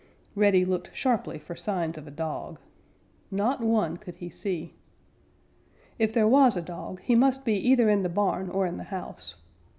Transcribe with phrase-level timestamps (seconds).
[0.33, 2.59] Reddy looked sharply for signs of a dog.
[3.29, 4.73] Not one could he see.
[5.99, 8.85] If there was a dog, he must be either in the barn or in the
[8.85, 9.35] house.